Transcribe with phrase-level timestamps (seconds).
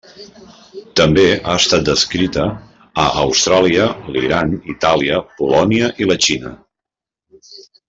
[1.01, 2.45] També ha estat descrita
[3.03, 6.57] a Austràlia, l'Iran, Itàlia, Polònia i la Xina.